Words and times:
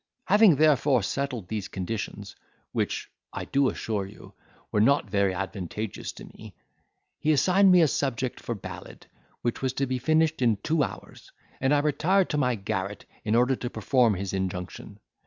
"Having 0.25 0.55
therefore 0.55 1.03
settled 1.03 1.47
these 1.47 1.67
conditions, 1.67 2.35
which 2.71 3.11
(I 3.31 3.45
do 3.45 3.69
assure 3.69 4.07
you) 4.07 4.33
were 4.71 4.81
not 4.81 5.07
very 5.11 5.31
advantageous 5.31 6.11
to 6.13 6.25
me, 6.25 6.55
he 7.19 7.31
assigned 7.31 7.71
me 7.71 7.81
a 7.83 7.87
subject 7.87 8.39
for 8.39 8.53
a 8.53 8.55
ballad, 8.55 9.05
which 9.43 9.61
was 9.61 9.73
to 9.73 9.85
be 9.85 9.99
finished 9.99 10.41
in 10.41 10.57
two 10.63 10.81
hours; 10.83 11.31
and 11.59 11.71
I 11.71 11.77
retired 11.81 12.31
to 12.31 12.37
my 12.39 12.55
garret 12.55 13.05
in 13.23 13.35
order 13.35 13.55
to 13.57 13.69
perform 13.69 14.15
his 14.15 14.33
injunction. 14.33 14.97